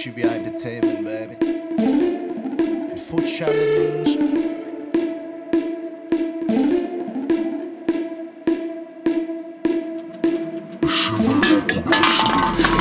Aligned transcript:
GVI 0.00 0.22
Entertainment, 0.22 1.04
baby. 1.04 1.34
The 2.88 2.96
food 2.96 3.26
challenge. 3.38 4.16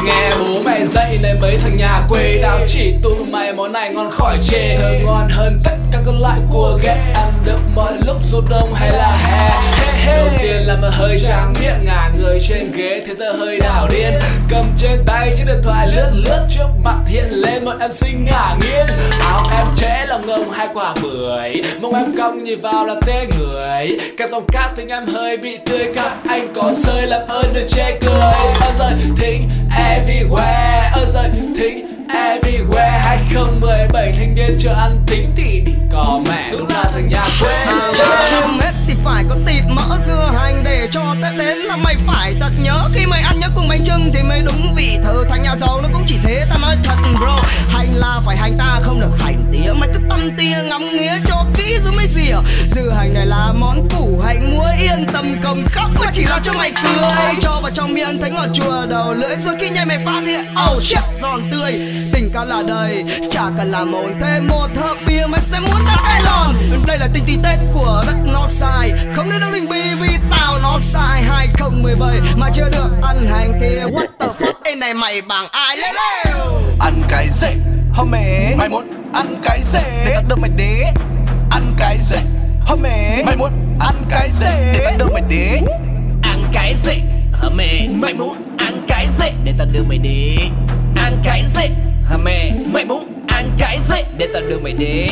Nghe 0.06 0.30
bố 0.40 0.62
mẹ 0.66 0.86
dạy 0.86 1.20
nên 1.22 1.42
mấy 1.42 1.58
thằng 1.58 1.78
nhà 1.78 2.08
quê 2.10 2.40
Tao 2.42 2.60
chỉ 2.68 2.94
tụ 3.04 3.16
mày 3.32 3.54
món 3.54 3.72
này 3.72 3.94
ngon 3.94 4.12
khỏi 4.12 4.38
chê. 4.44 4.76
Thơm 4.78 5.06
ngon 5.06 5.28
hơn 5.30 5.60
tất 5.64 5.76
cả 5.92 6.02
các 6.06 6.14
loại 6.22 6.40
cua 6.52 6.80
ghét 6.84 7.12
Ăn 7.16 7.34
được 7.46 7.60
mọi 7.76 7.94
lúc 8.06 8.18
dù 8.24 8.42
đông 8.50 8.74
hay 8.74 8.92
là 8.92 9.18
hè. 9.18 9.50
Đầu 10.18 10.30
tiên 10.42 10.68
là 10.68 10.78
mà 10.82 10.90
hơi 10.90 11.20
tráng 11.20 11.54
miệng 11.62 11.86
Ngả 11.86 12.12
người 12.18 12.40
trên 12.42 12.72
ghế. 12.72 13.04
Thế 13.08 13.16
giờ 13.16 13.32
hơi 13.32 13.60
đảo 13.60 13.88
điên. 13.92 14.14
Cầm 14.50 14.66
trên 14.78 15.04
tay 15.06 15.34
chiếc 15.38 15.44
điện 15.48 15.62
thoại 15.64 15.88
lướt 15.88 16.12
lướt 16.14 16.48
Trước 16.50 16.69
bọn 17.70 17.80
em 17.80 17.92
xinh 17.92 18.26
ngả 18.26 18.56
nghiêng 18.62 18.98
Áo 19.20 19.44
em 19.52 19.66
trễ 19.76 20.06
lòng 20.08 20.28
ngông 20.28 20.52
hai 20.52 20.68
quả 20.74 20.94
bưởi. 21.02 21.62
Mông 21.82 21.94
em 21.94 22.18
cong 22.18 22.44
nhìn 22.44 22.62
vào 22.62 22.86
là 22.86 22.96
tê 23.06 23.28
người. 23.40 24.00
Các 24.18 24.30
dòng 24.30 24.46
cát 24.48 24.72
thấy 24.76 24.86
em 24.90 25.06
hơi 25.06 25.38
bị 25.38 25.58
tươi. 25.66 25.92
Các 25.96 26.12
anh 26.28 26.54
có 26.56 26.74
sơi 26.76 27.08
làm 27.08 27.22
ơn 27.28 27.54
đừng 27.54 27.68
chê 27.68 27.98
cười. 28.02 28.20
Ơ 28.62 28.74
rời 28.80 28.92
thính 29.18 29.50
everywhere. 29.78 30.92
Ơ 30.94 31.06
rời 31.14 31.30
thính 31.58 32.06
everywhere. 32.08 33.00
2017 33.00 34.14
thanh 34.18 34.36
niên 34.36 34.58
chưa 34.60 34.74
ăn 34.74 35.04
tính 35.08 35.32
thì 35.36 35.62
đi 35.66 35.72
cò 35.92 36.20
mẹ. 36.30 36.50
Đúng 36.52 36.68
là 36.70 36.84
thằng 36.94 37.10
nhà 37.10 37.28
quê. 37.42 37.54
À, 37.54 37.92
dạ. 37.94 38.48
hết 38.62 38.74
thì 38.88 38.94
phải 39.06 39.24
có 39.30 39.36
thịt 39.48 39.64
mỡ 39.70 39.98
dưa 40.08 40.32
hành 40.36 40.64
để 40.64 40.88
cho 40.92 41.16
Tết 41.24 41.38
đến 41.38 41.58
là 41.58 41.76
mày 41.76 41.96
phải 42.08 42.36
thật 42.40 42.52
nhớ. 42.64 42.90
Khi 42.94 43.06
mày 43.06 43.22
ăn 43.22 43.40
nhớ 43.40 43.48
cùng 43.56 43.68
bánh 43.70 43.84
trưng 43.84 44.12
thì 44.14 44.24
mới 44.24 44.42
đúng 44.42 44.76
vị 44.76 44.98
thờ 45.04 45.24
thằng 45.30 45.44
nhà 45.44 45.56
giàu 45.56 45.82
nó 45.82 45.90
cũng 45.94 46.04
chỉ 46.08 46.16
thế 46.24 46.46
ta 46.50 46.58
nói 46.58 46.76
thật 46.84 46.96
bro. 47.20 47.39
Ngắm 51.20 51.26
cho 51.28 51.46
kỹ 51.56 51.78
rồi 51.84 51.92
mới 51.92 52.08
rỉa 52.08 52.36
dưa 52.70 52.90
hành 52.98 53.14
này 53.14 53.26
là 53.26 53.54
món 53.54 53.88
củ 53.90 54.20
hành 54.26 54.58
muối, 54.58 54.72
yên 54.82 55.08
tâm 55.14 55.36
cầm 55.44 55.66
khóc. 55.72 55.92
Mà 56.00 56.12
chỉ 56.14 56.26
lo 56.30 56.40
cho 56.44 56.54
mày 56.54 56.72
cười. 56.84 57.36
Cho 57.42 57.60
vào 57.62 57.72
trong 57.72 57.94
miệng 57.94 58.18
thấy 58.22 58.32
ngọt 58.32 58.48
chua 58.54 58.86
đầu 58.86 59.14
lưỡi, 59.14 59.36
rồi 59.46 59.56
khi 59.60 59.70
nhai 59.70 59.86
mày 59.86 60.00
phát 60.06 60.22
hiện 60.28 60.46
oh 60.72 60.84
shit, 60.84 61.00
giòn 61.22 61.42
tươi. 61.52 61.72
Tình 62.14 62.32
ca 62.34 62.46
là 62.46 62.64
đời, 62.68 63.04
chả 63.32 63.44
cần 63.58 63.72
làm 63.72 63.92
mồn 63.92 64.20
thêm 64.22 64.48
một 64.48 64.68
hộp 64.82 64.98
bia, 65.08 65.26
mày 65.26 65.42
sẽ 65.42 65.60
muốn 65.60 65.86
đã 65.86 65.98
ai 66.04 66.22
lòn. 66.24 66.56
Đây 66.88 66.98
là 66.98 67.08
tình 67.14 67.24
tí 67.28 67.34
tết 67.44 67.60
của 67.74 68.04
đất 68.08 68.18
nó 68.26 68.48
sai. 68.48 68.92
Không 69.16 69.30
nên 69.30 69.42
đâu 69.42 69.52
đình 69.52 69.70
bi 69.70 69.82
vì 70.02 70.10
tao 70.32 70.60
nó 70.60 70.80
sai. 70.82 71.24
2017 71.24 72.20
mà 72.36 72.50
chưa 72.54 72.70
được 72.72 72.90
ăn 73.04 73.28
hành 73.28 73.60
kia. 73.62 73.84
What 73.84 74.08
the 74.20 74.28
fuck? 74.28 74.54
Ê 74.64 74.76
này 74.76 74.94
mày 74.94 75.22
bằng 75.22 75.48
ai? 75.52 75.78
Lên 75.78 75.96
Ăn 76.80 76.94
cái 77.10 77.28
gì? 77.30 77.48
Hôm 77.94 78.12
mẹ 78.12 78.29
Mày 78.60 78.70
muốn 78.70 78.90
ăn 79.14 79.28
cái 79.44 79.60
gì? 79.62 79.80
Để 80.06 80.14
tao 80.14 80.24
đưa 80.30 80.36
mày 80.36 80.52
đế 80.56 80.84
Ăn 81.52 81.64
cái 81.78 81.98
gì? 82.00 82.18
Hôm 82.66 82.80
mẹ 82.82 83.24
Mày 83.26 83.36
muốn 83.36 83.52
ăn 83.80 83.96
cái 84.10 84.30
gì? 84.30 84.46
Để 84.74 84.84
tao 84.84 84.98
đưa 84.98 85.14
mày 85.14 85.22
đế 85.30 85.62
Ăn 86.24 86.42
cái 86.54 86.74
gì? 86.76 86.94
Hả 87.34 87.50
mẹ? 87.56 87.88
Mày 87.90 88.14
muốn 88.14 88.36
ăn 88.58 88.74
cái 88.88 89.08
gì? 89.20 89.26
Để 89.44 89.54
tao 89.58 89.68
đưa 89.72 89.84
mày 89.90 89.98
đi 89.98 90.36
Ăn 90.96 91.18
cái 91.24 91.44
gì? 91.56 91.70
Hả 92.10 92.18
mẹ? 92.18 92.52
Mày 92.66 92.86
muốn 92.86 93.24
ăn 93.28 93.52
cái 93.58 93.80
gì? 93.90 94.02
Để 94.18 94.28
tao 94.34 94.42
đưa 94.42 94.60
mày 94.60 94.74
đi 94.74 95.08